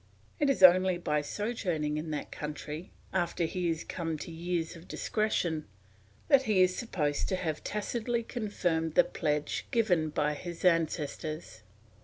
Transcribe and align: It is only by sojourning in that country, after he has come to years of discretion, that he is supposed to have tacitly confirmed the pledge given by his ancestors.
It 0.39 0.49
is 0.49 0.63
only 0.63 0.97
by 0.97 1.21
sojourning 1.21 1.95
in 1.97 2.09
that 2.09 2.31
country, 2.31 2.89
after 3.13 3.43
he 3.43 3.67
has 3.67 3.83
come 3.83 4.17
to 4.17 4.31
years 4.31 4.75
of 4.75 4.87
discretion, 4.87 5.67
that 6.27 6.41
he 6.49 6.63
is 6.63 6.75
supposed 6.75 7.29
to 7.29 7.35
have 7.35 7.63
tacitly 7.63 8.23
confirmed 8.23 8.95
the 8.95 9.03
pledge 9.03 9.67
given 9.69 10.09
by 10.09 10.33
his 10.33 10.65
ancestors. 10.65 11.61